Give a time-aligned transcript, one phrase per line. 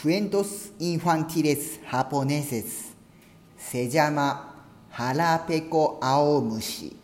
[0.00, 2.96] クエントス・インファンキレス・ハポネセス
[3.56, 6.96] セジャマ・ハラペコ・アオムシ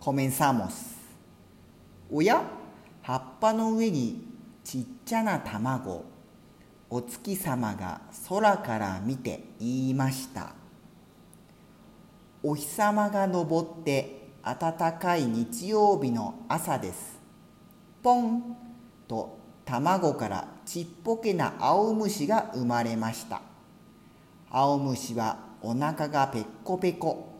[0.00, 0.96] コメンサモス
[2.10, 2.44] おや
[3.02, 4.26] 葉っぱの上に
[4.64, 6.06] ちっちゃな卵
[6.88, 10.54] お月様が空から見て言いました
[12.42, 17.20] お日様が昇って暖かい日曜日の朝です
[18.02, 18.56] ポン
[19.06, 23.40] と卵からちっぽけな青虫が生まれました。
[24.50, 27.32] 青虫はお腹がペッコペコ。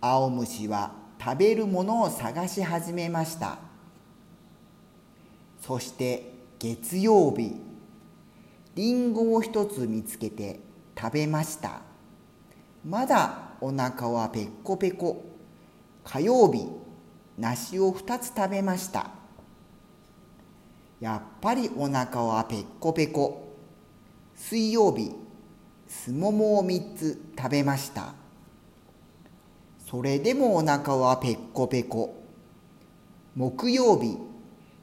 [0.00, 3.58] 青虫は食べるものを探し始めました。
[5.60, 7.54] そして月曜日
[8.74, 10.60] りんごを一つ見つけて
[10.98, 11.82] 食べました。
[12.84, 15.24] まだお腹はペッコペコ。
[16.02, 16.66] 火曜日
[17.36, 19.19] 梨を2つ食べました。
[21.00, 23.56] やっぱりお腹はペッコペコ。
[24.34, 25.12] 水曜日、
[25.88, 28.14] すももを3つ食べました。
[29.90, 32.22] それでもお腹はペッコペコ。
[33.34, 34.18] 木曜日、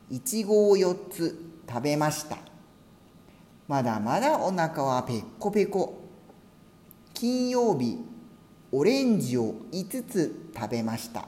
[0.10, 2.38] いちごを4つ食べました。
[3.68, 6.02] まだまだお腹はペッコペコ。
[7.14, 8.00] 金曜日、
[8.72, 11.28] オレンジを5つ食べました。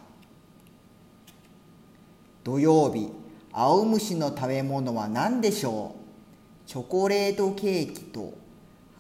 [2.43, 3.11] 土曜日、
[3.51, 6.69] 青虫の食べ物は何でしょう？
[6.69, 8.33] チョコレートケーキと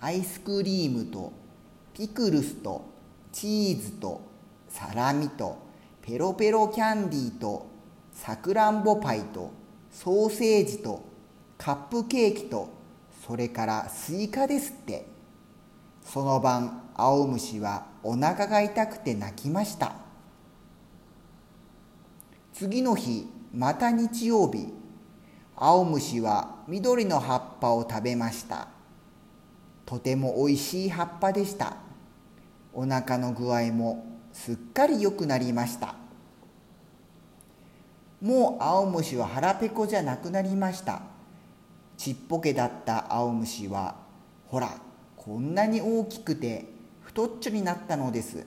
[0.01, 1.31] アイスクリームと
[1.93, 2.85] ピクルスと
[3.31, 4.21] チーズと
[4.67, 5.57] サラミと
[6.01, 7.67] ペロペロキャンディーと
[8.11, 9.51] さくらんぼパイと
[9.91, 11.03] ソーセージと
[11.57, 12.69] カップケーキと
[13.27, 15.05] それからスイカですって。
[16.03, 19.93] その晩青虫はお腹が痛くて泣きました。
[22.51, 24.73] 次の日また日曜日
[25.55, 28.67] 青虫は緑の葉っぱを食べました。
[29.85, 31.77] とてもおいしい葉っぱでした。
[32.73, 35.95] お腹の具合もすっかり良くなりました。
[38.21, 41.01] もう青虫は腹ペコじゃなくなりました。
[41.97, 43.95] ちっぽけだった青虫は
[44.45, 44.69] ほら
[45.17, 46.65] こんなに大きくて
[47.01, 48.45] 太っちょになったのです。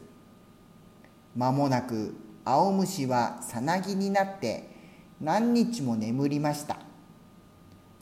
[1.34, 2.14] 間もなく
[2.44, 4.71] 青虫はさなぎになって
[5.22, 6.78] 何日も眠りました。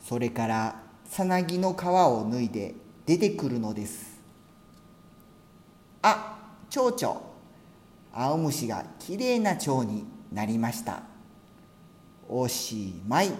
[0.02, 4.18] それからさなぎの皮を脱いで出てくるのです。
[6.00, 6.38] あ
[6.70, 7.30] 蝶々。
[8.12, 11.02] 青虫がきれいな蝶になりました。
[12.26, 13.30] おしまい。